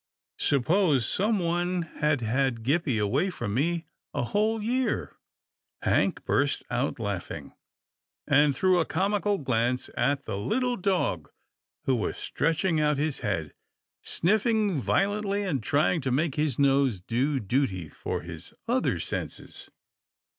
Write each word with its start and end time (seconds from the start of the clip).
Suppose 0.39 1.07
some 1.07 1.37
one 1.37 1.83
had 1.83 2.21
had 2.21 2.63
Gippie 2.63 2.99
away 2.99 3.29
from 3.29 3.53
me 3.53 3.85
a 4.15 4.23
whole 4.23 4.59
year?" 4.59 5.15
Hank 5.83 6.25
burst 6.25 6.63
out 6.71 6.97
laughing, 6.97 7.53
and 8.25 8.55
threw 8.55 8.79
a 8.79 8.85
comical 8.85 9.37
glance 9.37 9.91
at 9.95 10.23
the 10.23 10.39
little 10.39 10.75
dog 10.75 11.29
who 11.83 11.93
was 11.93 12.17
stretching 12.17 12.79
out 12.79 12.97
his 12.97 13.19
head, 13.19 13.53
snifiing 14.03 14.73
violently, 14.79 15.43
and 15.43 15.61
trying 15.61 16.01
to 16.01 16.11
make 16.11 16.33
his 16.33 16.57
nose 16.57 16.99
do 16.99 17.39
duty 17.39 17.87
for 17.87 18.21
his 18.23 18.55
other 18.67 18.97
senses. 18.99 19.69